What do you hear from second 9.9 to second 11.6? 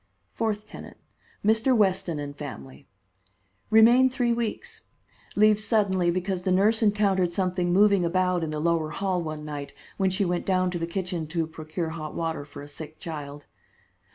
when she went down to the kitchen to